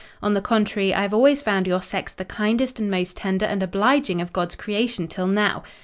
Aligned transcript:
On 0.19 0.33
the 0.33 0.41
contrary, 0.41 0.95
I 0.95 1.03
have 1.03 1.13
always 1.13 1.43
found 1.43 1.67
your 1.67 1.79
sex 1.79 2.11
the 2.11 2.25
kindest 2.25 2.79
and 2.79 2.89
most 2.89 3.15
tender 3.15 3.45
and 3.45 3.61
obliging 3.61 4.19
of 4.19 4.33
God's 4.33 4.55
creation, 4.55 5.07
till 5.07 5.27
now. 5.27 5.61